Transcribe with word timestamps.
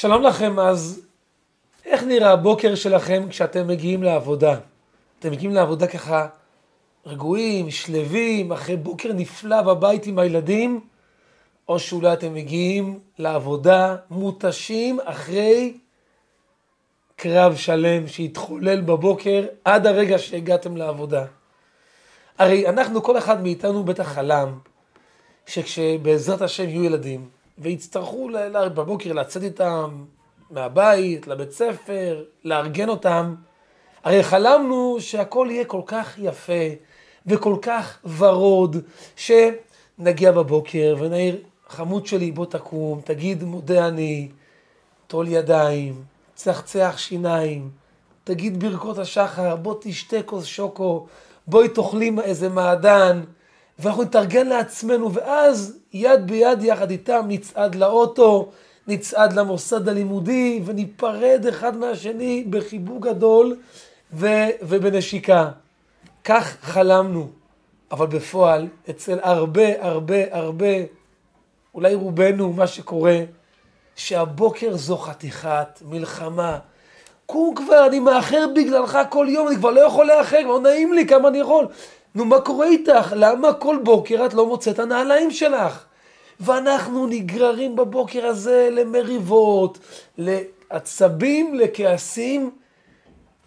שלום 0.00 0.22
לכם, 0.22 0.58
אז 0.58 1.06
איך 1.84 2.02
נראה 2.02 2.32
הבוקר 2.32 2.74
שלכם 2.74 3.28
כשאתם 3.30 3.66
מגיעים 3.66 4.02
לעבודה? 4.02 4.58
אתם 5.18 5.30
מגיעים 5.30 5.54
לעבודה 5.54 5.86
ככה 5.86 6.26
רגועים, 7.06 7.70
שלווים, 7.70 8.52
אחרי 8.52 8.76
בוקר 8.76 9.12
נפלא 9.12 9.62
בבית 9.62 10.06
עם 10.06 10.18
הילדים, 10.18 10.80
או 11.68 11.78
שאולי 11.78 12.12
אתם 12.12 12.34
מגיעים 12.34 12.98
לעבודה 13.18 13.96
מותשים 14.10 14.98
אחרי 15.04 15.78
קרב 17.16 17.56
שלם 17.56 18.06
שהתחולל 18.06 18.80
בבוקר 18.80 19.46
עד 19.64 19.86
הרגע 19.86 20.18
שהגעתם 20.18 20.76
לעבודה. 20.76 21.24
הרי 22.38 22.68
אנחנו, 22.68 23.02
כל 23.02 23.18
אחד 23.18 23.42
מאיתנו 23.42 23.84
בטח 23.84 24.08
חלם 24.08 24.58
שכשבעזרת 25.46 26.42
השם 26.42 26.68
יהיו 26.68 26.84
ילדים 26.84 27.37
ויצטרכו 27.58 28.30
בבוקר 28.74 29.12
לצאת 29.12 29.42
איתם 29.42 30.04
מהבית, 30.50 31.26
לבית 31.26 31.52
ספר, 31.52 32.24
לארגן 32.44 32.88
אותם, 32.88 33.34
הרי 34.04 34.22
חלמנו 34.22 34.96
שהכל 35.00 35.48
יהיה 35.50 35.64
כל 35.64 35.82
כך 35.86 36.18
יפה 36.18 36.52
וכל 37.26 37.56
כך 37.62 37.98
ורוד, 38.18 38.76
שנגיע 39.16 40.32
בבוקר 40.32 40.96
ונעיר, 40.98 41.36
חמוד 41.68 42.06
שלי 42.06 42.32
בוא 42.32 42.46
תקום, 42.46 43.00
תגיד 43.04 43.44
מודה 43.44 43.88
אני, 43.88 44.28
טול 45.06 45.28
ידיים, 45.28 46.02
צחצח 46.34 46.94
שיניים, 46.96 47.70
תגיד 48.24 48.64
ברכות 48.64 48.98
השחר, 48.98 49.56
בוא 49.56 49.74
תשתה 49.80 50.22
כוס 50.22 50.44
שוקו, 50.44 51.06
בואי 51.46 51.68
תאכלי 51.68 52.10
איזה 52.24 52.48
מעדן, 52.48 53.20
ואנחנו 53.78 54.02
נתארגן 54.02 54.46
לעצמנו, 54.46 55.12
ואז 55.12 55.78
יד 55.92 56.26
ביד 56.26 56.62
יחד 56.62 56.90
איתם 56.90 57.24
נצעד 57.28 57.74
לאוטו, 57.74 58.48
נצעד 58.88 59.32
למוסד 59.32 59.88
הלימודי, 59.88 60.62
וניפרד 60.64 61.46
אחד 61.48 61.76
מהשני 61.76 62.44
בחיבוק 62.50 63.06
גדול 63.06 63.56
ו- 64.12 64.50
ובנשיקה. 64.62 65.50
כך 66.24 66.56
חלמנו, 66.62 67.28
אבל 67.90 68.06
בפועל, 68.06 68.68
אצל 68.90 69.18
הרבה 69.22 69.86
הרבה 69.86 70.16
הרבה, 70.30 70.66
אולי 71.74 71.94
רובנו, 71.94 72.52
מה 72.52 72.66
שקורה, 72.66 73.18
שהבוקר 73.96 74.76
זו 74.76 74.96
חתיכת 74.96 75.82
מלחמה. 75.82 76.58
קום 77.26 77.54
כבר, 77.54 77.86
אני 77.86 78.00
מאחר 78.00 78.46
בגללך 78.54 78.98
כל 79.10 79.26
יום, 79.30 79.48
אני 79.48 79.56
כבר 79.56 79.70
לא 79.70 79.80
יכול 79.80 80.06
לאחר, 80.06 80.40
לא 80.40 80.60
נעים 80.60 80.92
לי 80.92 81.06
כמה 81.06 81.28
אני 81.28 81.38
יכול. 81.38 81.66
נו, 82.14 82.24
מה 82.24 82.40
קורה 82.40 82.66
איתך? 82.66 83.12
למה 83.16 83.52
כל 83.52 83.78
בוקר 83.84 84.26
את 84.26 84.34
לא 84.34 84.46
מוצאת 84.46 84.78
הנעליים 84.78 85.30
שלך? 85.30 85.84
ואנחנו 86.40 87.06
נגררים 87.06 87.76
בבוקר 87.76 88.26
הזה 88.26 88.68
למריבות, 88.72 89.78
לעצבים, 90.18 91.54
לכעסים. 91.54 92.50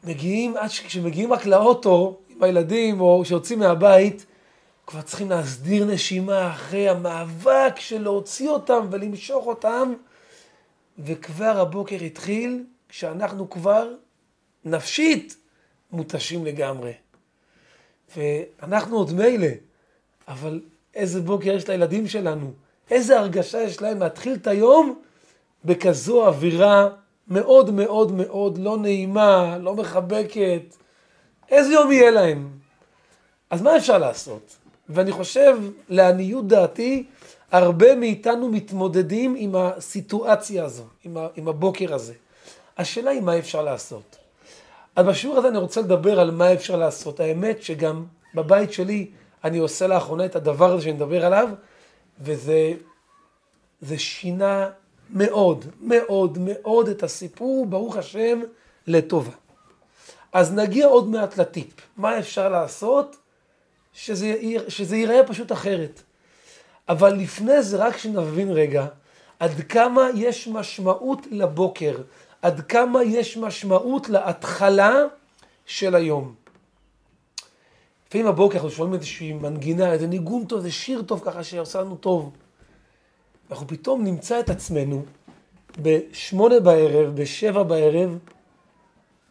מגיעים, 0.04 0.58
עד 0.58 0.70
שכשמגיעים 0.70 1.34
רק 1.34 1.46
לאוטו 1.46 2.20
עם 2.30 2.44
הילדים, 2.44 3.02
או 3.02 3.26
שיוצאים 3.26 3.60
מהבית, 3.60 4.26
כבר 4.88 5.02
צריכים 5.02 5.30
להסדיר 5.30 5.86
נשימה 5.86 6.52
אחרי 6.52 6.90
המאבק 6.90 7.74
של 7.80 8.02
להוציא 8.02 8.50
אותם 8.50 8.88
ולמשוך 8.92 9.46
אותם. 9.46 9.94
וכבר 11.00 11.60
הבוקר 11.60 11.96
התחיל 11.96 12.64
כשאנחנו 12.90 13.50
כבר 13.50 13.88
נפשית 14.66 15.38
מותשים 15.92 16.46
לגמרי. 16.46 16.92
ואנחנו 18.18 18.98
עוד 18.98 19.14
מילא, 19.14 19.48
אבל 20.28 20.62
איזה 20.96 21.22
בוקר 21.22 21.52
יש 21.52 21.70
לילדים 21.70 22.08
שלנו, 22.08 22.52
איזה 22.92 23.20
הרגשה 23.20 23.62
יש 23.62 23.82
להם 23.82 24.00
להתחיל 24.00 24.34
את 24.34 24.48
היום 24.48 25.02
בכזו 25.66 26.28
אווירה 26.28 26.90
מאוד 27.28 27.72
מאוד 27.72 28.12
מאוד 28.12 28.58
לא 28.58 28.78
נעימה, 28.78 29.58
לא 29.58 29.76
מחבקת. 29.76 30.62
איזה 31.50 31.74
יום 31.74 31.92
יהיה 31.92 32.12
להם? 32.12 32.50
אז 33.50 33.62
מה 33.62 33.78
אפשר 33.78 33.98
לעשות? 33.98 34.56
ואני 34.90 35.12
חושב, 35.12 35.58
לעניות 35.90 36.48
דעתי, 36.48 37.06
הרבה 37.52 37.96
מאיתנו 37.96 38.50
מתמודדים 38.50 39.36
עם 39.38 39.56
הסיטואציה 39.56 40.66
הזו, 40.66 40.84
עם, 41.04 41.48
הבוקר 41.48 41.94
הזה. 41.94 42.14
השאלה 42.78 43.12
היא 43.12 43.22
מה 43.22 43.38
אפשר 43.38 43.62
לעשות. 43.62 44.18
אז 44.96 45.06
בשיעור 45.06 45.38
הזה 45.38 45.48
אני 45.48 45.58
רוצה 45.58 45.82
לדבר 45.82 46.20
על 46.20 46.32
מה 46.32 46.54
אפשר 46.54 46.76
לעשות. 46.76 47.20
האמת 47.20 47.64
שגם 47.64 48.06
בבית 48.36 48.74
שלי 48.74 49.12
אני 49.44 49.58
עושה 49.58 49.88
לאחרונה 49.88 50.26
את 50.26 50.36
הדבר 50.36 50.74
הזה 50.74 50.84
שאני 50.84 50.94
מדבר 50.94 51.26
עליו, 51.26 51.50
וזה 52.20 52.74
זה 53.82 54.00
שינה 54.00 54.70
מאוד, 55.10 55.66
מאוד, 55.82 56.38
מאוד 56.42 56.88
את 56.88 57.04
הסיפור, 57.04 57.66
ברוך 57.66 57.96
השם, 57.98 58.42
לטובה. 58.88 59.32
אז 60.34 60.54
נגיע 60.54 60.88
עוד 60.88 61.08
מעט 61.08 61.38
לטיפ. 61.38 61.74
מה 61.98 62.20
אפשר 62.20 62.50
לעשות 62.50 63.16
שזה, 63.94 64.36
שזה 64.68 64.98
ייראה 64.98 65.28
פשוט 65.28 65.52
אחרת. 65.52 66.02
אבל 66.90 67.14
לפני 67.14 67.64
זה 67.64 67.78
רק 67.78 67.98
שנבין 67.98 68.52
רגע 68.52 68.86
עד 69.40 69.52
כמה 69.70 70.10
יש 70.16 70.48
משמעות 70.48 71.28
לבוקר, 71.32 71.96
עד 72.42 72.62
כמה 72.62 73.04
יש 73.04 73.38
משמעות 73.38 74.10
להתחלה 74.10 74.94
של 75.66 75.96
היום. 75.96 76.36
לפעמים 78.08 78.28
בבוקר 78.28 78.56
אנחנו 78.56 78.72
שומעים 78.72 78.94
איזושהי 78.94 79.34
מנגינה, 79.34 79.94
איזה 79.94 80.08
ניגון 80.08 80.46
טוב, 80.46 80.58
איזה 80.58 80.72
שיר 80.72 81.02
טוב 81.02 81.22
ככה 81.26 81.44
שעושה 81.44 81.82
לנו 81.82 81.96
טוב. 81.96 82.32
אנחנו 83.52 83.68
פתאום 83.68 84.04
נמצא 84.04 84.40
את 84.40 84.50
עצמנו 84.50 85.04
בשמונה 85.82 86.60
בערב, 86.60 87.16
בשבע 87.16 87.64
בערב, 87.64 88.18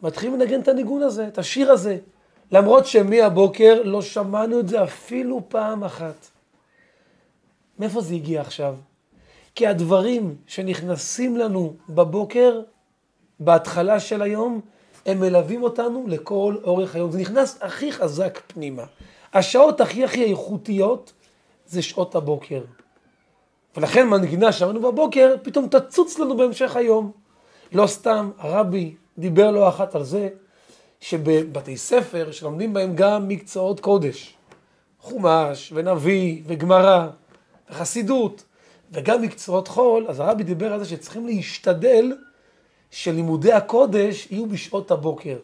מתחילים 0.02 0.40
לנגן 0.40 0.60
את 0.60 0.68
הניגון 0.68 1.02
הזה, 1.02 1.28
את 1.28 1.38
השיר 1.38 1.72
הזה. 1.72 1.98
למרות 2.52 2.86
שמהבוקר 2.86 3.82
לא 3.84 4.02
שמענו 4.02 4.60
את 4.60 4.68
זה 4.68 4.82
אפילו 4.82 5.42
פעם 5.48 5.84
אחת. 5.84 6.26
מאיפה 7.78 8.00
זה 8.00 8.14
הגיע 8.14 8.40
עכשיו? 8.40 8.76
כי 9.54 9.66
הדברים 9.66 10.36
שנכנסים 10.46 11.36
לנו 11.36 11.76
בבוקר, 11.88 12.60
בהתחלה 13.40 14.00
של 14.00 14.22
היום, 14.22 14.60
הם 15.06 15.20
מלווים 15.20 15.62
אותנו 15.62 16.04
לכל 16.08 16.56
אורך 16.64 16.94
היום. 16.94 17.10
זה 17.10 17.18
נכנס 17.18 17.58
הכי 17.60 17.92
חזק 17.92 18.40
פנימה. 18.46 18.84
השעות 19.34 19.80
הכי 19.80 20.04
הכי 20.04 20.24
איכותיות 20.24 21.12
זה 21.66 21.82
שעות 21.82 22.14
הבוקר. 22.14 22.62
ולכן 23.76 24.08
מנגינה 24.08 24.52
שאמרנו 24.52 24.80
בבוקר, 24.80 25.36
פתאום 25.42 25.68
תצוץ 25.68 26.18
לנו 26.18 26.36
בהמשך 26.36 26.76
היום. 26.76 27.12
לא 27.72 27.86
סתם, 27.86 28.30
הרבי 28.38 28.94
דיבר 29.18 29.50
לא 29.50 29.68
אחת 29.68 29.94
על 29.94 30.04
זה, 30.04 30.28
שבבתי 31.00 31.76
ספר 31.76 32.32
שלומדים 32.32 32.72
בהם 32.72 32.92
גם 32.94 33.28
מקצועות 33.28 33.80
קודש, 33.80 34.34
חומש 35.00 35.72
ונביא 35.74 36.42
וגמרא 36.46 37.06
וחסידות, 37.70 38.44
וגם 38.92 39.22
מקצועות 39.22 39.68
חול, 39.68 40.06
אז 40.08 40.20
הרבי 40.20 40.42
דיבר 40.42 40.72
על 40.72 40.78
זה 40.78 40.84
שצריכים 40.84 41.26
להשתדל 41.26 42.12
שלימודי 42.90 43.52
הקודש 43.52 44.28
יהיו 44.30 44.46
בשעות 44.46 44.90
הבוקר. 44.90 45.36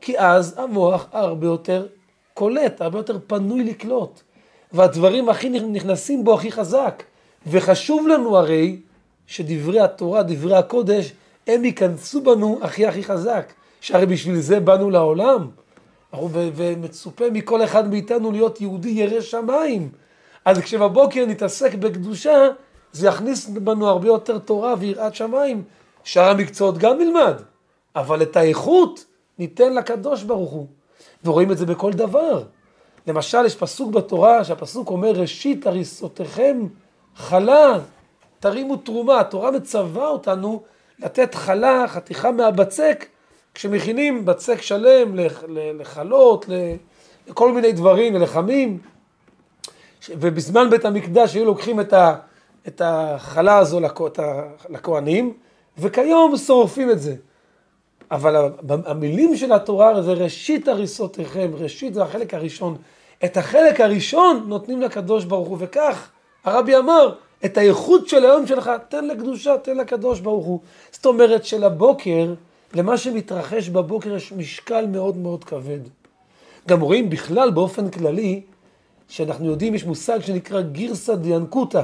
כי 0.00 0.18
אז 0.18 0.58
המוח 0.58 1.06
הרבה 1.12 1.46
יותר 1.46 1.86
קולט, 2.34 2.80
הרבה 2.80 2.98
יותר 2.98 3.18
פנוי 3.26 3.64
לקלוט. 3.64 4.20
והדברים 4.72 5.28
הכי 5.28 5.48
נכנסים 5.48 6.24
בו 6.24 6.34
הכי 6.34 6.52
חזק. 6.52 7.02
וחשוב 7.46 8.08
לנו 8.08 8.36
הרי 8.36 8.80
שדברי 9.26 9.80
התורה, 9.80 10.22
דברי 10.22 10.56
הקודש, 10.56 11.12
הם 11.46 11.64
ייכנסו 11.64 12.22
בנו 12.22 12.58
הכי 12.62 12.86
הכי 12.86 13.04
חזק. 13.04 13.52
שהרי 13.80 14.06
בשביל 14.06 14.40
זה 14.40 14.60
באנו 14.60 14.90
לעולם. 14.90 15.48
ומצופה 16.32 17.24
מכל 17.32 17.64
אחד 17.64 17.90
מאיתנו 17.90 18.32
להיות 18.32 18.60
יהודי 18.60 18.88
ירא 18.88 19.20
שמיים. 19.20 19.88
אז 20.44 20.58
כשבבוקר 20.58 21.26
נתעסק 21.26 21.74
בקדושה, 21.74 22.48
זה 22.92 23.08
יכניס 23.08 23.48
בנו 23.48 23.88
הרבה 23.88 24.08
יותר 24.08 24.38
תורה 24.38 24.74
ויראת 24.78 25.14
שמיים. 25.14 25.62
שאר 26.04 26.30
המקצועות 26.30 26.78
גם 26.78 26.98
נלמד, 26.98 27.34
אבל 27.96 28.22
את 28.22 28.36
האיכות 28.36 29.04
ניתן 29.38 29.74
לקדוש 29.74 30.22
ברוך 30.22 30.50
הוא. 30.50 30.66
ורואים 31.24 31.52
את 31.52 31.58
זה 31.58 31.66
בכל 31.66 31.92
דבר. 31.92 32.42
למשל, 33.06 33.46
יש 33.46 33.56
פסוק 33.56 33.90
בתורה, 33.90 34.44
שהפסוק 34.44 34.90
אומר, 34.90 35.10
ראשית 35.10 35.66
הריסותיכם 35.66 36.66
חלה, 37.16 37.78
תרימו 38.40 38.76
תרומה. 38.76 39.20
התורה 39.20 39.50
מצווה 39.50 40.08
אותנו 40.08 40.62
לתת 40.98 41.34
חלה, 41.34 41.84
חתיכה 41.88 42.30
מהבצק, 42.30 43.06
כשמכינים 43.54 44.24
בצק 44.24 44.62
שלם 44.62 45.18
לחלות, 45.48 46.46
לכל 47.28 47.52
מיני 47.52 47.72
דברים, 47.72 48.14
ללחמים. 48.14 48.78
ובזמן 50.08 50.70
בית 50.70 50.84
המקדש 50.84 51.34
היו 51.34 51.44
לוקחים 51.44 51.80
את, 52.68 52.80
החלה 52.84 53.58
הזו 53.58 53.80
לכהנים, 54.68 55.32
וכיום 55.78 56.36
שורפים 56.36 56.90
את 56.90 57.00
זה. 57.00 57.14
אבל 58.10 58.52
המילים 58.68 59.36
של 59.36 59.52
התורה 59.52 60.02
זה 60.02 60.12
ראשית 60.12 60.68
הריסותיכם, 60.68 61.50
ראשית 61.54 61.94
זה 61.94 62.02
החלק 62.02 62.34
הראשון. 62.34 62.76
את 63.24 63.36
החלק 63.36 63.80
הראשון 63.80 64.44
נותנים 64.46 64.82
לקדוש 64.82 65.24
ברוך 65.24 65.48
הוא, 65.48 65.56
וכך 65.60 66.10
הרבי 66.44 66.76
אמר, 66.76 67.14
את 67.44 67.58
האיכות 67.58 68.08
של 68.08 68.24
היום 68.24 68.46
שלך, 68.46 68.70
תן 68.88 69.04
לקדושה, 69.04 69.58
תן 69.62 69.76
לקדוש 69.76 70.20
ברוך 70.20 70.46
הוא. 70.46 70.60
זאת 70.90 71.06
אומרת 71.06 71.44
שלבוקר, 71.44 72.34
למה 72.74 72.96
שמתרחש 72.96 73.68
בבוקר 73.68 74.16
יש 74.16 74.32
משקל 74.32 74.86
מאוד 74.86 75.16
מאוד 75.16 75.44
כבד. 75.44 75.80
גם 76.68 76.80
רואים 76.80 77.10
בכלל 77.10 77.50
באופן 77.50 77.90
כללי, 77.90 78.40
שאנחנו 79.08 79.46
יודעים, 79.46 79.74
יש 79.74 79.84
מושג 79.84 80.20
שנקרא 80.20 80.60
גירסא 80.60 81.14
דיאנקותא, 81.14 81.82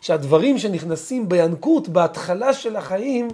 שהדברים 0.00 0.58
שנכנסים 0.58 1.28
בינקות, 1.28 1.88
בהתחלה 1.88 2.52
של 2.52 2.76
החיים, 2.76 3.28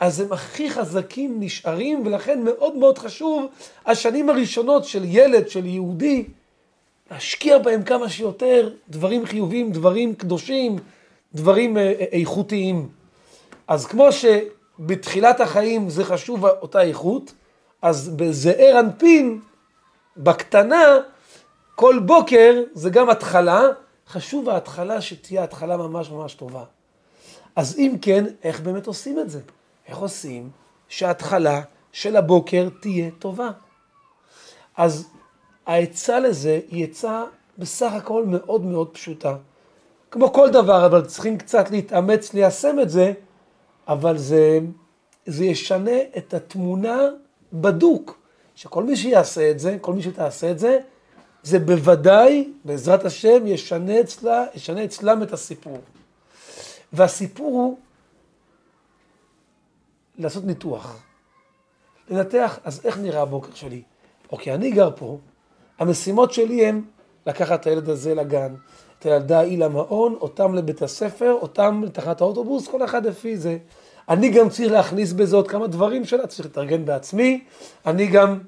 אז 0.00 0.20
הם 0.20 0.32
הכי 0.32 0.70
חזקים 0.70 1.36
נשארים, 1.40 2.02
ולכן 2.06 2.42
מאוד 2.44 2.76
מאוד 2.76 2.98
חשוב, 2.98 3.46
השנים 3.86 4.30
הראשונות 4.30 4.84
של 4.84 5.02
ילד, 5.04 5.48
של 5.48 5.66
יהודי, 5.66 6.24
להשקיע 7.10 7.58
בהם 7.58 7.82
כמה 7.82 8.08
שיותר 8.08 8.70
דברים 8.88 9.26
חיוביים, 9.26 9.72
דברים 9.72 10.14
קדושים, 10.14 10.76
דברים 11.34 11.76
אה, 11.76 11.82
אה, 11.82 12.04
איכותיים. 12.12 12.88
אז 13.68 13.86
כמו 13.86 14.08
שבתחילת 14.12 15.40
החיים 15.40 15.90
זה 15.90 16.04
חשוב 16.04 16.46
אותה 16.46 16.82
איכות, 16.82 17.32
אז 17.82 18.08
בזעיר 18.08 18.80
אנפין, 18.80 19.40
בקטנה, 20.16 20.98
כל 21.74 21.98
בוקר 21.98 22.62
זה 22.72 22.90
גם 22.90 23.10
התחלה, 23.10 23.62
חשוב 24.08 24.48
ההתחלה 24.48 25.00
שתהיה 25.00 25.44
התחלה 25.44 25.76
ממש 25.76 26.10
ממש 26.10 26.34
טובה. 26.34 26.64
אז 27.56 27.78
אם 27.78 27.96
כן, 28.02 28.24
איך 28.42 28.60
באמת 28.60 28.86
עושים 28.86 29.18
את 29.18 29.30
זה? 29.30 29.40
איך 29.88 29.98
עושים 29.98 30.50
שההתחלה 30.88 31.62
של 31.92 32.16
הבוקר 32.16 32.68
תהיה 32.80 33.10
טובה? 33.18 33.50
אז 34.76 35.08
העצה 35.66 36.20
לזה 36.20 36.60
היא 36.70 36.84
עצה 36.84 37.24
בסך 37.58 37.92
הכל 37.92 38.24
מאוד 38.26 38.64
מאוד 38.64 38.88
פשוטה. 38.92 39.36
כמו 40.10 40.32
כל 40.32 40.50
דבר, 40.50 40.86
אבל 40.86 41.06
צריכים 41.06 41.38
קצת 41.38 41.70
להתאמץ 41.70 42.34
ליישם 42.34 42.80
את 42.82 42.90
זה, 42.90 43.12
אבל 43.88 44.18
זה, 44.18 44.58
זה 45.26 45.44
ישנה 45.44 46.00
את 46.16 46.34
התמונה 46.34 47.00
בדוק. 47.52 48.18
שכל 48.54 48.84
מי 48.84 48.96
שיעשה 48.96 49.50
את 49.50 49.58
זה, 49.58 49.76
כל 49.80 49.92
מי 49.92 50.02
שתעשה 50.02 50.50
את 50.50 50.58
זה, 50.58 50.78
זה 51.44 51.58
בוודאי, 51.58 52.52
בעזרת 52.64 53.04
השם, 53.04 53.46
ישנה, 53.46 54.00
אצלה, 54.00 54.44
ישנה 54.54 54.84
אצלם 54.84 55.22
את 55.22 55.32
הסיפור. 55.32 55.78
והסיפור 56.92 57.52
הוא 57.52 57.78
לעשות 60.18 60.44
ניתוח. 60.44 61.02
לנתח, 62.10 62.58
אז 62.64 62.80
איך 62.84 62.98
נראה 62.98 63.22
הבוקר 63.22 63.54
שלי? 63.54 63.82
אוקיי, 64.32 64.54
אני 64.54 64.70
גר 64.70 64.90
פה, 64.96 65.18
המשימות 65.78 66.32
שלי 66.32 66.66
הן 66.66 66.82
לקחת 67.26 67.60
את 67.60 67.66
הילד 67.66 67.88
הזה 67.88 68.14
לגן, 68.14 68.54
את 68.98 69.06
הילדה 69.06 69.38
ההיא 69.38 69.58
למעון, 69.58 70.16
אותם 70.20 70.54
לבית 70.54 70.82
הספר, 70.82 71.32
אותם 71.32 71.82
לתחנת 71.84 72.20
האוטובוס, 72.20 72.68
כל 72.68 72.84
אחד 72.84 73.06
לפי 73.06 73.36
זה. 73.36 73.58
אני 74.08 74.28
גם 74.28 74.48
צריך 74.48 74.72
להכניס 74.72 75.12
בזה 75.12 75.36
עוד 75.36 75.48
כמה 75.48 75.66
דברים 75.66 76.04
שלה, 76.04 76.26
צריך 76.26 76.48
להתארגן 76.48 76.84
בעצמי. 76.84 77.44
אני 77.86 78.06
גם 78.06 78.38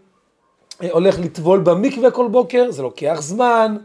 הולך 0.90 1.18
לטבול 1.18 1.60
במקווה 1.60 2.10
כל 2.10 2.28
בוקר, 2.28 2.70
זה 2.70 2.82
לוקח 2.82 3.18
זמן. 3.20 3.76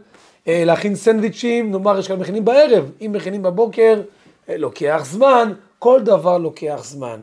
אה, 0.48 0.62
להכין 0.64 0.94
סנדוויצ'ים, 0.94 1.72
נאמר 1.72 1.98
יש 1.98 2.08
כאלה 2.08 2.20
מכינים 2.20 2.44
בערב, 2.44 2.90
אם 3.00 3.12
מכינים 3.14 3.42
בבוקר, 3.42 4.02
אה, 4.48 4.56
לוקח 4.56 5.00
זמן, 5.04 5.52
כל 5.78 6.00
דבר 6.02 6.38
לוקח 6.38 6.80
זמן. 6.84 7.20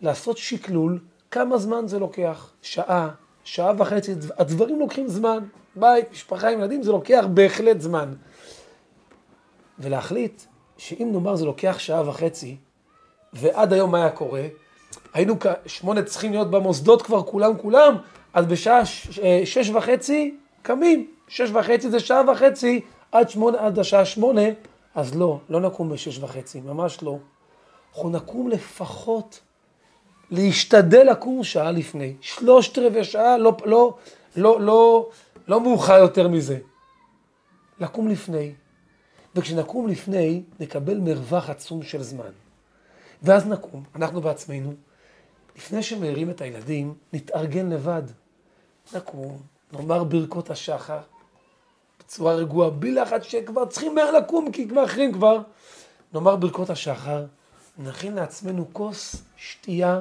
לעשות 0.00 0.38
שקלול, 0.38 0.98
כמה 1.30 1.58
זמן 1.58 1.86
זה 1.86 1.98
לוקח? 1.98 2.50
שעה, 2.62 3.08
שעה 3.44 3.72
וחצי, 3.78 4.14
הדברים 4.38 4.78
לוקחים 4.80 5.08
זמן. 5.08 5.38
בית, 5.76 6.12
משפחה 6.12 6.48
עם 6.48 6.58
ילדים, 6.58 6.82
זה 6.82 6.92
לוקח 6.92 7.24
בהחלט 7.34 7.80
זמן. 7.80 8.14
ולהחליט 9.78 10.42
שאם 10.78 11.08
נאמר 11.12 11.36
זה 11.36 11.44
לוקח 11.44 11.78
שעה 11.78 12.08
וחצי, 12.08 12.56
ועד 13.32 13.72
היום 13.72 13.90
מה 13.90 13.98
היה 13.98 14.10
קורה? 14.10 14.42
היינו 15.14 15.34
שמונה 15.66 16.02
צריכים 16.02 16.32
להיות 16.32 16.50
במוסדות 16.50 17.02
כבר 17.02 17.22
כולם 17.22 17.58
כולם, 17.58 17.96
אז 18.36 18.46
בשעה 18.46 18.82
אה, 19.22 19.40
שש 19.44 19.68
וחצי 19.68 20.34
קמים. 20.62 21.10
שש 21.28 21.50
וחצי 21.50 21.90
זה 21.90 22.00
שעה 22.00 22.30
וחצי 22.32 22.80
עד, 23.12 23.30
שמונה, 23.30 23.58
עד 23.58 23.78
השעה 23.78 24.04
שמונה, 24.04 24.42
אז 24.94 25.14
לא, 25.14 25.40
לא 25.48 25.60
נקום 25.60 25.88
בשש 25.88 26.18
וחצי, 26.18 26.60
ממש 26.60 27.02
לא. 27.02 27.18
אנחנו 27.94 28.10
נקום 28.10 28.48
לפחות, 28.48 29.40
להשתדל 30.30 31.10
לקום 31.10 31.44
שעה 31.44 31.70
לפני. 31.70 32.14
שלושת 32.20 32.78
רבעי 32.78 33.04
שעה, 33.04 33.38
לא, 33.38 33.56
לא, 33.64 33.94
לא, 34.36 34.60
לא, 34.60 35.10
לא 35.48 35.60
מאוחר 35.60 35.98
יותר 35.98 36.28
מזה. 36.28 36.58
לקום 37.80 38.08
לפני. 38.08 38.52
וכשנקום 39.34 39.88
לפני, 39.88 40.42
נקבל 40.60 40.98
מרווח 40.98 41.50
עצום 41.50 41.82
של 41.82 42.02
זמן. 42.02 42.30
ואז 43.22 43.46
נקום, 43.46 43.84
אנחנו 43.94 44.20
בעצמנו, 44.20 44.72
לפני 45.56 45.82
שמעירים 45.82 46.30
את 46.30 46.40
הילדים, 46.40 46.94
נתארגן 47.12 47.70
לבד. 47.70 48.02
נקום, 48.94 49.38
נאמר 49.72 50.04
ברכות 50.04 50.50
השחר, 50.50 50.98
בצורה 51.98 52.34
רגועה, 52.34 52.70
בלי 52.70 52.92
לחץ 52.92 53.22
שכבר 53.22 53.66
צריכים 53.66 53.94
מהר 53.94 54.10
לקום, 54.10 54.52
כי 54.52 54.68
כבר 54.68 54.84
אחרים 54.84 55.12
כבר. 55.12 55.38
נאמר 56.14 56.36
ברכות 56.36 56.70
השחר, 56.70 57.24
נכין 57.78 58.14
לעצמנו 58.14 58.66
כוס 58.72 59.16
שתייה, 59.36 60.00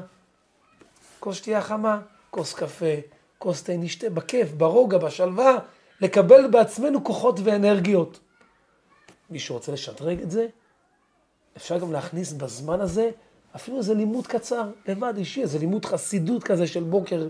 כוס 1.20 1.36
שתייה 1.36 1.62
חמה, 1.62 2.02
כוס 2.32 2.54
קפה, 2.54 2.96
כוס 3.38 3.64
תה, 3.64 3.78
נשתה 3.78 4.10
בכיף, 4.10 4.52
ברוגע, 4.52 4.98
בשלווה, 4.98 5.58
לקבל 6.02 6.48
בעצמנו 6.48 7.04
כוחות 7.04 7.40
ואנרגיות. 7.44 8.20
מי 9.30 9.40
שרוצה 9.40 9.72
לשדרג 9.72 10.22
את 10.22 10.32
זה, 10.32 10.48
אפשר 11.58 11.78
גם 11.78 11.92
להכניס 11.92 12.34
בזמן 12.34 12.82
הזה 12.82 13.10
אפילו 13.56 13.78
איזה 13.78 13.94
לימוד 13.94 14.28
קצר, 14.28 14.70
לבד, 14.88 15.14
אישי, 15.18 15.42
איזה 15.42 15.60
לימוד 15.60 15.86
חסידות 15.86 16.44
כזה 16.44 16.68
של 16.68 16.84
בוקר, 16.84 17.28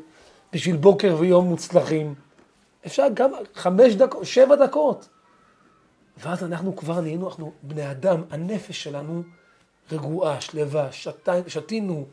בשביל 0.56 0.76
בוקר 0.76 1.16
ויום 1.20 1.46
מוצלחים. 1.46 2.16
אפשר 2.86 3.04
גם 3.14 3.32
חמש 3.54 3.96
דקות, 3.96 4.26
שבע 4.26 4.56
דקות. 4.56 5.10
ואז 6.18 6.44
אנחנו 6.44 6.76
כבר 6.76 7.02
נהיינו, 7.02 7.28
אנחנו 7.30 7.52
בני 7.64 7.92
אדם, 7.92 8.22
הנפש 8.30 8.84
שלנו 8.84 9.24
רגועה, 9.92 10.42
שלווה, 10.42 10.90
שתינו, 11.48 12.06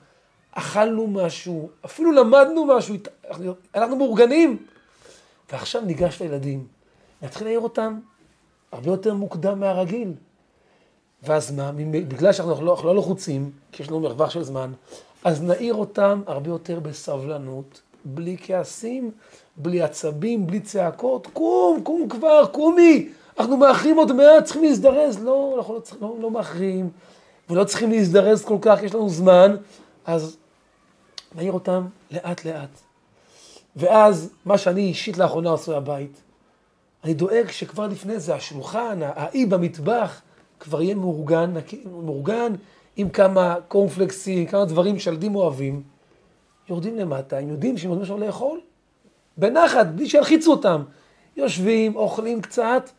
אכלנו 0.53 1.07
משהו, 1.07 1.71
אפילו 1.85 2.13
למדנו 2.13 2.65
משהו, 2.65 2.95
אנחנו 3.75 3.97
מאורגנים. 3.97 4.67
ועכשיו 5.53 5.83
ניגש 5.83 6.23
לילדים, 6.23 6.67
נתחיל 7.23 7.47
להעיר 7.47 7.61
אותם 7.61 8.01
הרבה 8.73 8.91
יותר 8.91 9.15
מוקדם 9.15 9.61
מהרגיל. 9.61 10.13
ואז 11.23 11.51
מה, 11.51 11.73
בגלל 11.91 12.33
שאנחנו 12.33 12.65
לא, 12.65 12.83
לא 12.85 12.97
לחוצים, 12.97 13.51
כי 13.73 13.83
יש 13.83 13.89
לנו 13.89 14.01
מרווח 14.01 14.31
של 14.31 14.43
זמן, 14.43 14.73
אז 15.25 15.43
נעיר 15.43 15.75
אותם 15.75 16.23
הרבה 16.27 16.51
יותר 16.51 16.81
בסבלנות, 16.81 17.81
בלי 18.05 18.37
כעסים, 18.43 19.11
בלי 19.57 19.83
עצבים, 19.83 20.47
בלי 20.47 20.61
צעקות, 20.61 21.27
קום, 21.33 21.81
קום 21.83 22.09
כבר, 22.09 22.47
קומי, 22.47 23.09
אנחנו 23.39 23.57
מאחרים 23.57 23.97
עוד 23.97 24.13
מעט, 24.13 24.45
צריכים 24.45 24.65
להזדרז. 24.65 25.25
לא, 25.25 25.55
אנחנו 25.59 25.75
לא, 25.75 25.81
לא, 26.01 26.17
לא 26.21 26.31
מאחרים, 26.31 26.91
ולא 27.51 27.65
צריכים 27.65 27.91
להזדרז 27.91 28.45
כל 28.45 28.59
כך, 28.61 28.83
יש 28.83 28.95
לנו 28.95 29.09
זמן, 29.09 29.57
אז 30.05 30.37
נעיר 31.35 31.53
אותם 31.53 31.87
לאט 32.11 32.45
לאט. 32.45 32.81
ואז, 33.77 34.31
מה 34.45 34.59
שאני 34.59 34.81
אישית 34.81 35.19
לאחרונה 35.19 35.51
עושה 35.51 35.81
בבית, 35.81 36.23
אני 37.05 37.15
דואג 37.15 37.51
שכבר 37.51 37.87
לפני 37.87 38.21
זה 38.21 38.35
השולחן, 38.35 39.01
האי 39.03 39.47
במטבח, 39.47 40.21
כבר 40.61 40.83
יהיה 40.83 40.95
מאורגן, 40.95 41.55
מאורגן 41.87 42.53
עם 42.97 43.09
כמה 43.09 43.57
קורנפלקסים, 43.69 44.47
כמה 44.47 44.65
דברים 44.65 44.99
שילדים 44.99 45.35
אוהבים. 45.35 45.83
יורדים 46.73 46.99
למטה, 46.99 47.39
הם 47.39 47.49
יודעים 47.49 47.79
שהם 47.79 47.91
יודעים 47.91 48.07
שם 48.07 48.19
לאכול, 48.19 48.61
בנחת, 49.37 49.87
בלי 49.87 50.09
שילחיצו 50.09 50.51
אותם. 50.51 50.83
יושבים, 51.37 51.97
אוכלים 51.97 52.41
קצת, 52.41 52.91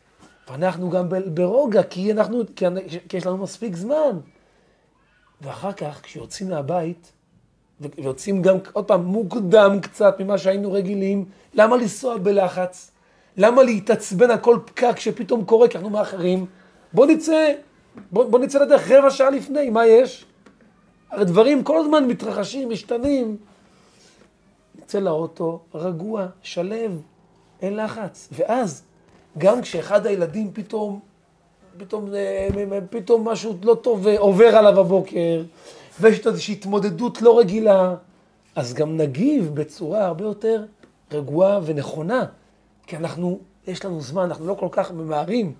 ואנחנו 0.50 0.90
גם 0.90 1.08
ברוגע, 1.34 1.82
כי, 1.82 2.12
אנחנו, 2.12 2.42
כי 3.08 3.16
יש 3.16 3.26
לנו 3.26 3.36
מספיק 3.36 3.76
זמן. 3.76 4.18
ואחר 5.40 5.72
כך, 5.72 6.00
כשיוצאים 6.02 6.50
מהבית, 6.50 7.12
ויוצאים 7.80 8.42
גם, 8.42 8.56
עוד 8.72 8.84
פעם, 8.84 9.04
מוקדם 9.04 9.78
קצת 9.82 10.20
ממה 10.20 10.38
שהיינו 10.38 10.72
רגילים, 10.72 11.24
למה 11.54 11.76
לנסוע 11.76 12.16
בלחץ? 12.18 12.90
למה 13.36 13.62
להתעצבן 13.62 14.30
על 14.30 14.38
כל 14.38 14.58
פקק 14.64 14.98
שפתאום 14.98 15.44
קורה, 15.44 15.68
כי 15.68 15.76
אנחנו 15.76 15.90
מאחרים? 15.90 16.46
בוא 16.92 17.06
נצא, 17.06 17.52
בוא, 18.10 18.24
בוא 18.24 18.38
נצא 18.38 18.58
לדרך 18.58 18.90
רבע 18.90 19.10
שעה 19.10 19.30
לפני, 19.30 19.70
מה 19.70 19.86
יש? 19.86 20.24
הרי 21.10 21.24
דברים 21.24 21.62
כל 21.62 21.78
הזמן 21.78 22.06
מתרחשים, 22.06 22.70
משתנים. 22.70 23.36
נצא 24.84 24.98
לאוטו, 24.98 25.58
רגוע, 25.74 26.26
שלב, 26.42 27.02
אין 27.62 27.76
לחץ. 27.76 28.28
ואז, 28.32 28.82
גם 29.38 29.62
כשאחד 29.62 30.06
הילדים 30.06 30.50
פתאום, 30.52 31.00
פתאום, 31.76 32.14
אה, 32.14 32.48
פתאום 32.90 33.28
משהו 33.28 33.56
לא 33.62 33.74
טוב 33.74 34.06
עובר 34.06 34.56
עליו 34.56 34.80
הבוקר, 34.80 35.42
ויש 36.00 36.26
איזושהי 36.26 36.54
התמודדות 36.54 37.22
לא 37.22 37.38
רגילה, 37.38 37.94
אז 38.56 38.74
גם 38.74 38.96
נגיב 38.96 39.50
בצורה 39.54 40.06
הרבה 40.06 40.24
יותר 40.24 40.64
רגועה 41.12 41.60
ונכונה. 41.64 42.24
כי 42.86 42.96
אנחנו, 42.96 43.38
יש 43.66 43.84
לנו 43.84 44.00
זמן, 44.00 44.22
אנחנו 44.22 44.46
לא 44.46 44.54
כל 44.54 44.68
כך 44.70 44.92
ממהרים 44.92 45.52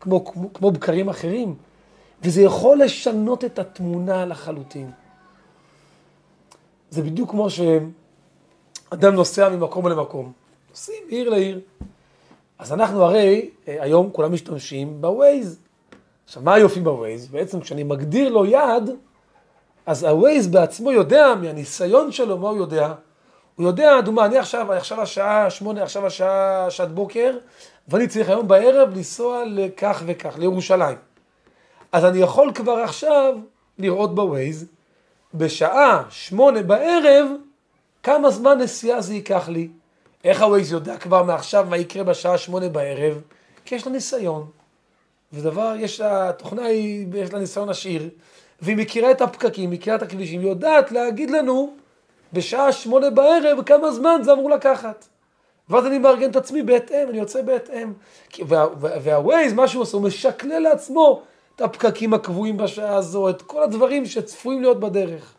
כמו, 0.00 0.24
כמו, 0.24 0.52
כמו 0.52 0.70
בקרים 0.70 1.08
אחרים. 1.08 1.54
וזה 2.22 2.42
יכול 2.42 2.82
לשנות 2.82 3.44
את 3.44 3.58
התמונה 3.58 4.26
לחלוטין. 4.26 4.90
זה 6.90 7.02
בדיוק 7.02 7.30
כמו 7.30 7.50
שאדם 8.90 9.14
נוסע 9.14 9.48
ממקום 9.48 9.88
למקום. 9.88 10.32
נוסעים 10.70 11.02
מעיר 11.08 11.30
לעיר. 11.30 11.60
אז 12.58 12.72
אנחנו 12.72 13.04
הרי, 13.04 13.50
אה, 13.68 13.76
היום 13.80 14.10
כולם 14.12 14.32
משתמשים 14.32 15.00
בווייז. 15.00 15.58
עכשיו, 16.24 16.42
מה 16.42 16.54
היופי 16.54 16.80
בווייז? 16.80 17.28
בעצם 17.28 17.60
כשאני 17.60 17.82
מגדיר 17.82 18.28
לו 18.28 18.44
יעד, 18.44 18.90
אז 19.86 20.04
הווייז 20.04 20.46
בעצמו 20.46 20.92
יודע, 20.92 21.34
מהניסיון 21.34 22.12
שלו, 22.12 22.38
מה 22.38 22.48
הוא 22.48 22.58
יודע? 22.58 22.94
הוא 23.56 23.66
יודע, 23.66 24.00
דומה, 24.00 24.24
אני 24.24 24.38
עכשיו, 24.38 24.72
עכשיו 24.72 25.00
השעה 25.00 25.50
שמונה, 25.50 25.82
עכשיו 25.82 26.06
השעה 26.06 26.70
שעת 26.70 26.92
בוקר, 26.92 27.38
ואני 27.88 28.08
צריך 28.08 28.28
היום 28.28 28.48
בערב 28.48 28.90
לנסוע 28.96 29.42
לכך 29.46 30.02
וכך, 30.06 30.38
לירושלים. 30.38 30.96
אז 31.92 32.04
אני 32.04 32.18
יכול 32.18 32.52
כבר 32.54 32.72
עכשיו 32.72 33.34
לראות 33.78 34.14
בווייז, 34.14 34.66
בשעה 35.34 36.02
שמונה 36.10 36.62
בערב, 36.62 37.28
כמה 38.06 38.30
זמן 38.30 38.58
נסיעה 38.58 39.00
זה 39.00 39.14
ייקח 39.14 39.48
לי. 39.48 39.68
איך 40.24 40.42
הווייז 40.42 40.72
יודע 40.72 40.96
כבר 40.96 41.22
מעכשיו 41.22 41.66
מה 41.70 41.76
יקרה 41.76 42.04
בשעה 42.04 42.38
שמונה 42.38 42.68
בערב? 42.68 43.20
כי 43.64 43.74
יש 43.74 43.86
לה 43.86 43.92
ניסיון. 43.92 44.46
ודבר, 45.32 45.74
יש 45.78 46.00
לה, 46.00 46.28
התוכנה 46.28 46.64
היא, 46.64 47.06
יש 47.14 47.32
לה 47.32 47.38
ניסיון 47.38 47.68
עשיר, 47.68 48.08
והיא 48.60 48.76
מכירה 48.76 49.10
את 49.10 49.20
הפקקים, 49.20 49.70
מכירה 49.70 49.96
את 49.96 50.02
הכבישים, 50.02 50.40
היא 50.40 50.48
יודעת 50.48 50.92
להגיד 50.92 51.30
לנו 51.30 51.74
בשעה 52.32 52.72
שמונה 52.72 53.10
בערב 53.10 53.62
כמה 53.62 53.92
זמן 53.92 54.20
זה 54.24 54.32
אמור 54.32 54.50
לקחת. 54.50 55.06
ואז 55.68 55.86
אני 55.86 55.98
מארגן 55.98 56.30
את 56.30 56.36
עצמי 56.36 56.62
בהתאם, 56.62 57.08
אני 57.10 57.18
יוצא 57.18 57.42
בהתאם. 57.42 57.92
והווייז, 58.78 59.52
מה 59.52 59.68
שהוא 59.68 59.82
עושה, 59.82 59.96
הוא 59.96 60.06
משקלל 60.06 60.58
לעצמו 60.58 61.22
את 61.56 61.60
הפקקים 61.60 62.14
הקבועים 62.14 62.56
בשעה 62.56 62.96
הזו, 62.96 63.28
את 63.28 63.42
כל 63.42 63.62
הדברים 63.62 64.06
שצפויים 64.06 64.62
להיות 64.62 64.80
בדרך. 64.80 65.35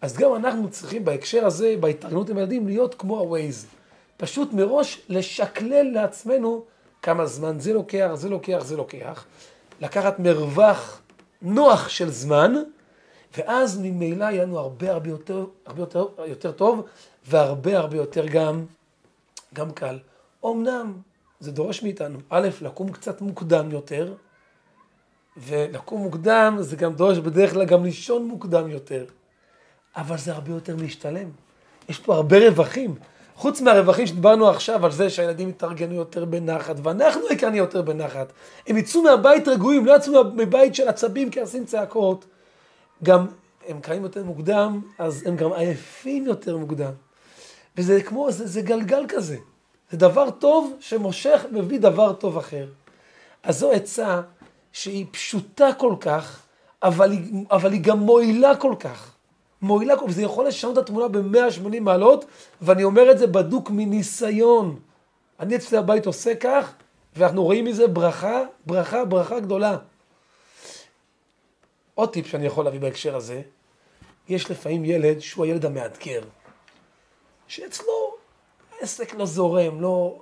אז 0.00 0.16
גם 0.16 0.34
אנחנו 0.34 0.70
צריכים 0.70 1.04
בהקשר 1.04 1.46
הזה, 1.46 1.74
בהתארגנות 1.80 2.30
עם 2.30 2.38
ילדים, 2.38 2.66
להיות 2.66 2.94
כמו 2.94 3.18
הווייז. 3.18 3.66
פשוט 4.16 4.52
מראש 4.52 5.00
לשקלל 5.08 5.90
לעצמנו 5.92 6.64
כמה 7.02 7.26
זמן 7.26 7.60
זה 7.60 7.72
לוקח, 7.72 8.10
זה 8.14 8.28
לוקח, 8.28 8.58
זה 8.64 8.76
לוקח. 8.76 9.24
לקחת 9.80 10.18
מרווח 10.18 11.00
נוח 11.42 11.88
של 11.88 12.10
זמן, 12.10 12.54
ואז 13.36 13.78
ממילא 13.82 14.24
יהיה 14.24 14.42
לנו 14.42 14.58
הרבה 14.58 14.92
הרבה 14.92 15.08
יותר, 15.08 15.46
הרבה 15.66 15.82
יותר, 15.82 16.06
יותר 16.26 16.52
טוב, 16.52 16.86
והרבה 17.26 17.78
הרבה 17.78 17.96
יותר 17.96 18.26
גם, 18.26 18.64
גם 19.54 19.72
קל. 19.72 19.98
אמנם 20.44 20.92
זה 21.40 21.52
דורש 21.52 21.82
מאיתנו, 21.82 22.18
א', 22.30 22.48
לקום 22.60 22.92
קצת 22.92 23.20
מוקדם 23.20 23.70
יותר, 23.70 24.14
ולקום 25.36 26.02
מוקדם 26.02 26.56
זה 26.60 26.76
גם 26.76 26.94
דורש 26.94 27.18
בדרך 27.18 27.52
כלל 27.52 27.64
גם 27.64 27.84
לישון 27.84 28.28
מוקדם 28.28 28.70
יותר. 28.70 29.04
אבל 29.96 30.18
זה 30.18 30.32
הרבה 30.32 30.50
יותר 30.50 30.76
משתלם. 30.76 31.28
יש 31.88 31.98
פה 31.98 32.14
הרבה 32.14 32.48
רווחים. 32.48 32.94
חוץ 33.36 33.60
מהרווחים 33.60 34.06
שדיברנו 34.06 34.48
עכשיו 34.48 34.84
על 34.84 34.92
זה 34.92 35.10
שהילדים 35.10 35.48
יתארגנו 35.48 35.94
יותר 35.94 36.24
בנחת, 36.24 36.76
ואנחנו 36.82 37.22
יקרנו 37.30 37.56
יותר 37.56 37.82
בנחת. 37.82 38.32
הם 38.66 38.76
יצאו 38.76 39.02
מהבית 39.02 39.48
רגועים, 39.48 39.86
לא 39.86 39.96
יצאו 39.96 40.24
מבית 40.34 40.74
של 40.74 40.88
עצבים, 40.88 41.30
כעסים, 41.30 41.64
צעקות. 41.64 42.24
גם 43.02 43.26
הם 43.68 43.80
קראים 43.80 44.02
יותר 44.02 44.24
מוקדם, 44.24 44.80
אז 44.98 45.26
הם 45.26 45.36
גם 45.36 45.52
עייפים 45.52 46.26
יותר 46.26 46.56
מוקדם. 46.56 46.92
וזה 47.76 48.02
כמו, 48.02 48.32
זה, 48.32 48.46
זה 48.46 48.62
גלגל 48.62 49.04
כזה. 49.08 49.36
זה 49.90 49.96
דבר 49.96 50.30
טוב 50.30 50.76
שמושך, 50.80 51.44
מביא 51.52 51.80
דבר 51.80 52.12
טוב 52.12 52.38
אחר. 52.38 52.66
אז 53.42 53.58
זו 53.58 53.72
עצה 53.72 54.20
שהיא 54.72 55.06
פשוטה 55.10 55.68
כל 55.78 55.94
כך, 56.00 56.42
אבל 56.82 57.10
היא, 57.10 57.44
אבל 57.50 57.72
היא 57.72 57.80
גם 57.80 57.98
מועילה 57.98 58.56
כל 58.56 58.74
כך. 58.80 59.12
מועילה 59.62 60.04
וזה 60.04 60.22
יכול 60.22 60.46
לשנות 60.46 60.78
את 60.78 60.82
התמונה 60.82 61.08
ב-180 61.08 61.80
מעלות, 61.80 62.24
ואני 62.62 62.84
אומר 62.84 63.10
את 63.10 63.18
זה 63.18 63.26
בדוק 63.26 63.70
מניסיון. 63.70 64.80
אני 65.40 65.56
אצלי 65.56 65.78
הבית 65.78 66.06
עושה 66.06 66.34
כך, 66.34 66.72
ואנחנו 67.16 67.44
רואים 67.44 67.64
מזה 67.64 67.86
ברכה, 67.86 68.42
ברכה, 68.66 69.04
ברכה 69.04 69.40
גדולה. 69.40 69.76
עוד 71.94 72.12
טיפ 72.12 72.26
שאני 72.26 72.46
יכול 72.46 72.64
להביא 72.64 72.80
בהקשר 72.80 73.16
הזה, 73.16 73.42
יש 74.28 74.50
לפעמים 74.50 74.84
ילד 74.84 75.20
שהוא 75.20 75.44
הילד 75.44 75.64
המאתגר, 75.64 76.22
שאצלו 77.48 78.14
העסק 78.80 79.14
לא 79.14 79.26
זורם, 79.26 79.80
לא... 79.80 80.20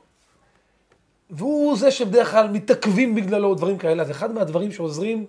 והוא 1.30 1.76
זה 1.76 1.90
שבדרך 1.90 2.30
כלל 2.30 2.48
מתעכבים 2.48 3.14
בגללו, 3.14 3.54
דברים 3.54 3.78
כאלה. 3.78 4.02
אז 4.02 4.10
אחד 4.10 4.32
מהדברים 4.32 4.72
שעוזרים 4.72 5.26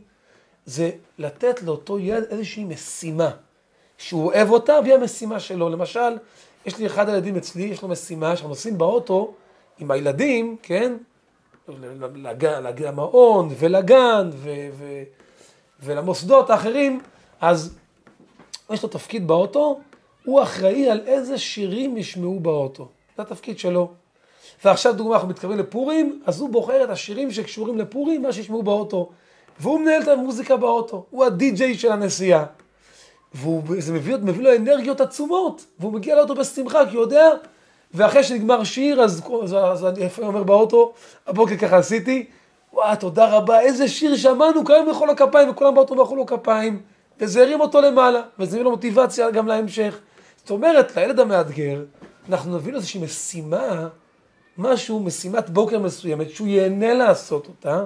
זה 0.66 0.92
לתת 1.18 1.62
לאותו 1.62 2.00
ילד 2.00 2.24
איזושהי 2.30 2.64
משימה, 2.64 3.32
שהוא 3.98 4.26
אוהב 4.26 4.50
אותה 4.50 4.80
והיא 4.84 4.94
המשימה 4.94 5.40
שלו. 5.40 5.70
למשל, 5.70 6.18
יש 6.66 6.78
לי 6.78 6.86
אחד 6.86 7.10
הילדים 7.10 7.36
אצלי, 7.36 7.64
יש 7.64 7.82
לו 7.82 7.88
משימה 7.88 8.36
שאנחנו 8.36 8.50
נוסעים 8.50 8.78
באוטו 8.78 9.34
עם 9.80 9.92
הילדים, 9.92 10.56
כן? 10.64 10.94
למעון 12.80 13.50
ולגן 13.60 14.30
ו... 14.34 14.50
ו... 14.74 15.04
ולמוסדות 15.80 16.50
האחרים, 16.50 17.02
אז 17.42 17.78
יש 18.70 18.84
לו 18.84 18.90
תפקיד 18.90 19.28
באוטו, 19.28 19.80
הוא 20.26 20.44
אחראי 20.44 20.90
על 20.90 21.02
איזה 21.06 21.38
שירים 21.38 21.98
ישמעו 21.98 22.40
באוטו. 22.40 22.88
זה 23.18 23.24
התפקיד 23.24 23.60
שלו. 23.60 23.92
ועכשיו 24.66 24.94
דוגמא, 24.94 25.14
אנחנו 25.14 25.28
מתקרבים 25.28 25.58
לפורים, 25.58 26.22
אז 26.26 26.40
הוא 26.40 26.50
בוחר 26.50 26.84
את 26.84 26.90
השירים 26.90 27.32
שקשורים 27.32 27.78
לפורים, 27.78 28.22
מה 28.22 28.34
שישמעו 28.34 28.64
באוטו. 28.64 29.10
והוא 29.60 29.80
מנהל 29.80 30.02
את 30.02 30.08
המוזיקה 30.08 30.58
באוטו, 30.58 31.06
הוא 31.10 31.26
הדי-ג'יי 31.26 31.78
של 31.78 31.92
הנסיעה. 31.92 32.46
וזה 33.36 33.94
מביא, 33.94 34.16
מביא 34.22 34.44
לו 34.44 34.56
אנרגיות 34.56 35.02
עצומות, 35.02 35.66
והוא 35.80 35.94
מגיע 35.94 36.16
לאוטו 36.16 36.36
בשמחה, 36.36 36.86
כי 36.90 36.96
הוא 36.96 37.04
יודע, 37.04 37.30
ואחרי 37.94 38.24
שנגמר 38.24 38.64
שיר, 38.64 39.02
אז, 39.02 39.22
אז, 39.44 39.54
אז 39.54 39.86
אני 39.86 40.06
לפעמים 40.06 40.30
אומר 40.30 40.44
באוטו, 40.44 40.94
הבוקר 41.28 41.58
ככה 41.58 41.78
עשיתי, 41.78 42.26
וואו, 42.74 42.96
תודה 42.96 43.38
רבה, 43.38 43.60
איזה 43.60 43.88
שיר 43.88 44.16
שמענו, 44.16 44.66
קיים 44.66 44.90
לכל 44.90 45.10
הכפיים, 45.10 45.50
וכולם 45.50 45.76
באוטו 45.76 45.96
מחאו 45.96 46.16
לו 46.16 46.26
כפיים, 46.26 46.82
וזה 47.20 47.42
הרים 47.42 47.62
אותו 47.62 47.82
למעלה, 47.82 48.22
וזה 48.40 48.52
מביא 48.52 48.64
לו 48.64 48.72
מוטיבציה 48.72 49.32
גם 49.32 49.48
להמשך. 49.48 50.00
זאת 50.38 50.50
אומרת, 50.50 50.96
לילד 50.96 51.20
המאתגר, 51.20 51.84
אנחנו 52.30 52.56
נביא 52.58 52.72
לו 52.72 52.78
איזושהי 52.78 53.02
משימה, 53.02 53.88
משהו, 54.58 55.00
משימת 55.00 55.50
בוקר 55.50 55.80
מסוימת, 55.80 56.30
שהוא 56.30 56.48
ייהנה 56.48 56.94
לעשות 56.94 57.48
אותה, 57.48 57.86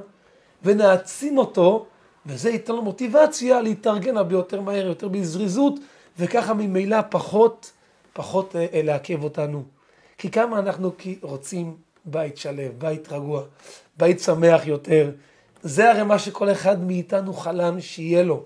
ונעצים 0.63 1.38
אותו, 1.38 1.86
וזה 2.25 2.49
ייתן 2.49 2.73
לו 2.73 2.81
מוטיבציה 2.81 3.61
להתארגן 3.61 4.17
הרבה 4.17 4.35
יותר 4.35 4.61
מהר, 4.61 4.85
יותר 4.85 5.07
בזריזות, 5.07 5.79
וככה 6.19 6.53
ממילא 6.53 6.97
פחות, 7.09 7.71
פחות 8.13 8.55
אה, 8.55 8.65
אה, 8.73 8.81
לעכב 8.83 9.23
אותנו. 9.23 9.63
כי 10.17 10.31
כמה 10.31 10.59
אנחנו 10.59 10.91
רוצים 11.21 11.75
בית 12.05 12.37
שלו, 12.37 12.63
בית 12.77 13.11
רגוע, 13.11 13.43
בית 13.97 14.19
שמח 14.19 14.67
יותר. 14.67 15.11
זה 15.63 15.91
הרי 15.91 16.03
מה 16.03 16.19
שכל 16.19 16.51
אחד 16.51 16.83
מאיתנו 16.83 17.33
חלם 17.33 17.81
שיהיה 17.81 18.23
לו. 18.23 18.43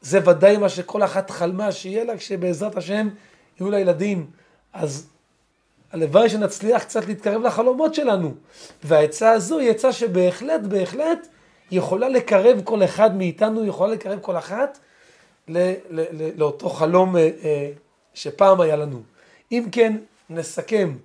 זה 0.00 0.20
ודאי 0.26 0.56
מה 0.56 0.68
שכל 0.68 1.02
אחת 1.02 1.30
חלמה 1.30 1.72
שיהיה 1.72 2.04
לה 2.04 2.16
כשבעזרת 2.16 2.76
השם 2.76 3.08
יהיו 3.60 3.70
לה 3.70 3.80
ילדים. 3.80 4.26
אז 4.72 5.06
הלוואי 5.92 6.28
שנצליח 6.28 6.82
קצת 6.82 7.06
להתקרב 7.06 7.42
לחלומות 7.42 7.94
שלנו. 7.94 8.34
והעצה 8.84 9.32
הזו 9.32 9.58
היא 9.58 9.70
עצה 9.70 9.92
שבהחלט, 9.92 10.60
בהחלט 10.60 11.28
יכולה 11.72 12.08
לקרב 12.08 12.60
כל 12.64 12.84
אחד 12.84 13.16
מאיתנו, 13.16 13.64
יכולה 13.66 13.92
לקרב 13.92 14.18
כל 14.22 14.36
אחת 14.36 14.78
ל- 15.48 15.72
ל- 15.90 16.22
ל- 16.22 16.30
לאותו 16.36 16.68
חלום 16.68 17.16
אה, 17.16 17.30
אה, 17.44 17.70
שפעם 18.14 18.60
היה 18.60 18.76
לנו. 18.76 19.02
אם 19.52 19.64
כן, 19.72 19.96
נסכם. 20.30 20.96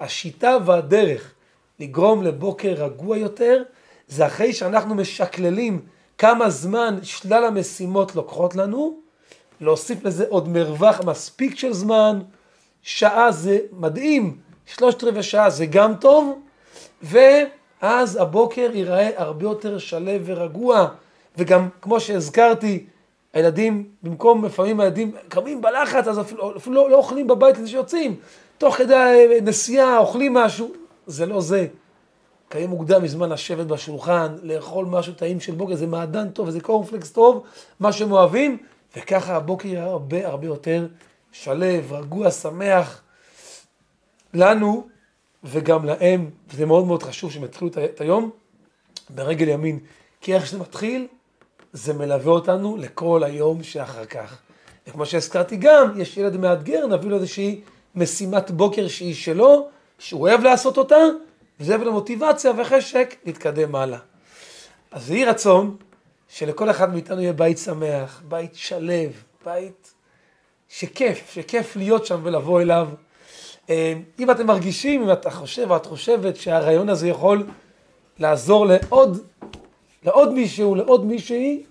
השיטה 0.00 0.56
והדרך 0.66 1.34
לגרום 1.80 2.22
לבוקר 2.22 2.68
רגוע 2.68 3.16
יותר, 3.16 3.62
זה 4.08 4.26
אחרי 4.26 4.52
שאנחנו 4.52 4.94
משקללים 4.94 5.80
כמה 6.18 6.50
זמן 6.50 6.98
שלל 7.02 7.44
המשימות 7.44 8.16
לוקחות 8.16 8.56
לנו, 8.56 8.98
להוסיף 9.60 10.04
לזה 10.04 10.24
עוד 10.28 10.48
מרווח 10.48 11.00
מספיק 11.04 11.58
של 11.58 11.72
זמן, 11.72 12.20
שעה 12.82 13.32
זה 13.32 13.58
מדהים, 13.72 14.38
שלושת 14.66 15.04
רבעי 15.04 15.22
שעה 15.22 15.50
זה 15.50 15.66
גם 15.66 15.94
טוב, 15.94 16.38
ואז 17.82 18.16
הבוקר 18.16 18.70
ייראה 18.74 19.10
הרבה 19.16 19.44
יותר 19.44 19.78
שלו 19.78 20.12
ורגוע, 20.24 20.88
וגם 21.36 21.68
כמו 21.82 22.00
שהזכרתי, 22.00 22.86
הילדים, 23.32 23.88
במקום 24.02 24.44
לפעמים 24.44 24.80
הילדים 24.80 25.12
קמים 25.28 25.62
בלחץ, 25.62 26.08
אז 26.08 26.20
אפילו, 26.20 26.56
אפילו 26.56 26.74
לא, 26.74 26.90
לא 26.90 26.96
אוכלים 26.96 27.26
בבית 27.26 27.54
לפני 27.54 27.68
שיוצאים, 27.68 28.16
תוך 28.58 28.76
כדי 28.76 29.26
נסיעה 29.42 29.98
אוכלים 29.98 30.34
משהו, 30.34 30.72
זה 31.06 31.26
לא 31.26 31.40
זה. 31.40 31.66
קיים 32.48 32.70
מוקדם 32.70 33.02
מזמן 33.02 33.28
לשבת 33.28 33.66
בשולחן, 33.66 34.36
לאכול 34.42 34.86
משהו 34.86 35.12
טעים 35.12 35.40
של 35.40 35.52
בוקר, 35.52 35.74
זה 35.74 35.86
מעדן 35.86 36.30
טוב, 36.30 36.50
זה 36.50 36.60
קורנפלקס 36.60 37.10
טוב, 37.10 37.42
מה 37.80 37.92
שהם 37.92 38.12
אוהבים, 38.12 38.58
וככה 38.96 39.36
הבוקר 39.36 39.68
יהיה 39.68 39.84
הרבה 39.84 40.26
הרבה 40.28 40.46
יותר 40.46 40.86
שלו, 41.32 41.66
רגוע, 41.90 42.30
שמח. 42.30 43.02
לנו 44.34 44.86
וגם 45.46 45.84
להם, 45.84 46.30
וזה 46.48 46.66
מאוד 46.66 46.86
מאוד 46.86 47.02
חשוב 47.02 47.32
שהם 47.32 47.44
יתחילו 47.44 47.70
את 47.84 48.00
היום 48.00 48.30
ברגל 49.10 49.48
ימין, 49.48 49.78
כי 50.20 50.34
איך 50.34 50.46
שזה 50.46 50.58
מתחיל, 50.58 51.06
זה 51.72 51.94
מלווה 51.94 52.32
אותנו 52.32 52.76
לכל 52.76 53.22
היום 53.24 53.62
שאחר 53.62 54.04
כך. 54.04 54.38
וכמו 54.86 55.06
שהזכרתי 55.06 55.56
גם, 55.56 56.00
יש 56.00 56.16
ילד 56.16 56.36
מאתגר, 56.36 56.86
נביא 56.86 57.10
לו 57.10 57.16
איזושהי 57.16 57.60
משימת 57.94 58.50
בוקר 58.50 58.88
שהיא 58.88 59.14
שלו, 59.14 59.68
שהוא 59.98 60.20
אוהב 60.20 60.40
לעשות 60.40 60.78
אותה, 60.78 60.96
וזה 61.60 61.74
יביא 61.74 61.86
לו 61.86 61.92
מוטיבציה 61.92 62.52
וחשק 62.58 63.14
להתקדם 63.24 63.74
הלאה. 63.74 63.98
אז 64.90 65.10
יהי 65.10 65.24
רצון 65.24 65.76
שלכל 66.28 66.70
אחד 66.70 66.92
מאיתנו 66.92 67.20
יהיה 67.20 67.32
בית 67.32 67.58
שמח, 67.58 68.22
בית 68.28 68.54
שלב, 68.54 69.22
בית 69.44 69.94
שכיף, 70.68 71.30
שכיף 71.30 71.76
להיות 71.76 72.06
שם 72.06 72.20
ולבוא 72.22 72.60
אליו. 72.60 72.88
אה, 73.70 73.92
אם 74.18 74.30
אתם 74.30 74.46
מרגישים, 74.46 75.02
אם 75.02 75.12
אתה 75.12 75.30
חושב 75.30 75.70
או 75.70 75.76
את 75.76 75.86
חושבת 75.86 76.36
שהרעיון 76.36 76.88
הזה 76.88 77.08
יכול 77.08 77.46
לעזור 78.18 78.66
לעוד, 78.66 79.26
לעוד 80.04 80.32
מישהו, 80.32 80.74
לעוד 80.74 81.06
מישהי, 81.06 81.62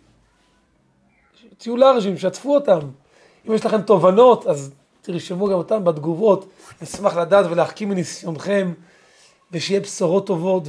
תהיו 1.57 1.77
לארג'ים, 1.77 2.17
שתפו 2.17 2.55
אותם. 2.55 2.79
אם 3.47 3.53
יש 3.53 3.65
לכם 3.65 3.81
תובנות, 3.81 4.47
אז 4.47 4.71
תרשמו 5.01 5.47
גם 5.47 5.53
אותם 5.53 5.83
בתגובות. 5.83 6.49
נשמח 6.81 7.17
לדעת 7.17 7.45
ולהחכים 7.49 7.89
מניסיונכם, 7.89 8.73
ושיהיה 9.51 9.79
בשורות 9.79 10.27
טובות. 10.27 10.63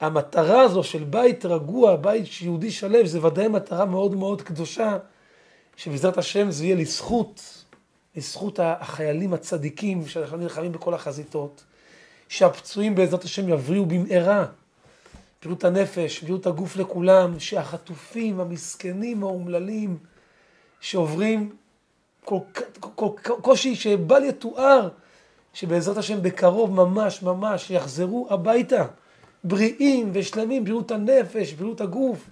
והמטרה 0.00 0.60
הזו 0.60 0.82
של 0.82 1.04
בית 1.04 1.44
רגוע, 1.44 1.96
בית 1.96 2.42
יהודי 2.42 2.70
שלב, 2.70 3.06
זה 3.06 3.26
ודאי 3.26 3.48
מטרה 3.48 3.84
מאוד 3.84 4.14
מאוד 4.14 4.42
קדושה, 4.42 4.96
שבעזרת 5.76 6.18
השם 6.18 6.50
זה 6.50 6.64
יהיה 6.64 6.76
לזכות, 6.76 7.64
לזכות 8.18 8.58
החיילים 8.62 9.34
הצדיקים 9.34 10.06
שאנחנו 10.06 10.36
נלחמים 10.36 10.72
בכל 10.72 10.94
החזיתות. 10.94 11.64
שהפצועים 12.28 12.94
בעזרת 12.94 13.24
השם 13.24 13.48
יבריאו 13.48 13.86
במהרה. 13.86 14.46
בריאות 15.42 15.64
הנפש, 15.64 16.22
בריאות 16.22 16.46
הגוף 16.46 16.76
לכולם, 16.76 17.40
שהחטופים, 17.40 18.40
המסכנים, 18.40 19.22
האומללים, 19.22 19.98
שעוברים 20.80 21.56
כל, 22.24 22.38
קושי 23.42 23.74
שבל 23.76 24.24
יתואר, 24.24 24.88
שבעזרת 25.54 25.96
השם 25.96 26.22
בקרוב 26.22 26.70
ממש 26.70 27.22
ממש 27.22 27.70
יחזרו 27.70 28.26
הביתה, 28.30 28.86
בריאים 29.44 30.10
ושלמים, 30.14 30.64
בריאות 30.64 30.90
הנפש, 30.90 31.52
בריאות 31.52 31.80
הגוף, 31.80 32.30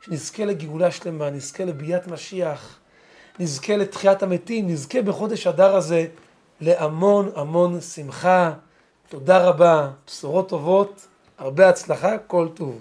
שנזכה 0.00 0.44
לגאולה 0.44 0.90
שלמה, 0.90 1.30
נזכה 1.30 1.64
לביאת 1.64 2.06
משיח, 2.06 2.78
נזכה 3.38 3.76
לתחיית 3.76 4.22
המתים, 4.22 4.68
נזכה 4.68 5.02
בחודש 5.02 5.46
אדר 5.46 5.76
הזה 5.76 6.06
להמון 6.60 7.30
המון 7.34 7.80
שמחה. 7.80 8.52
תודה 9.08 9.48
רבה, 9.48 9.90
בשורות 10.06 10.48
טובות, 10.48 11.06
הרבה 11.38 11.68
הצלחה, 11.68 12.18
כל 12.18 12.48
טוב. 12.54 12.80